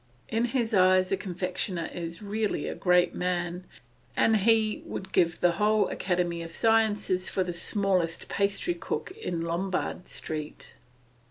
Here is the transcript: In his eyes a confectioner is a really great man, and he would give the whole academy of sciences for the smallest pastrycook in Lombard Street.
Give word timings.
In 0.29 0.45
his 0.45 0.73
eyes 0.73 1.11
a 1.11 1.15
confectioner 1.15 1.87
is 1.93 2.23
a 2.23 2.25
really 2.25 2.73
great 2.73 3.13
man, 3.13 3.65
and 4.17 4.35
he 4.37 4.81
would 4.83 5.11
give 5.11 5.39
the 5.41 5.51
whole 5.51 5.89
academy 5.89 6.41
of 6.41 6.49
sciences 6.51 7.29
for 7.29 7.43
the 7.43 7.53
smallest 7.53 8.27
pastrycook 8.27 9.11
in 9.11 9.41
Lombard 9.41 10.09
Street. 10.09 10.73